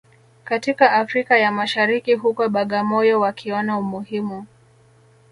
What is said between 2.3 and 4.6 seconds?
Bagamoyo wakiona umuhimu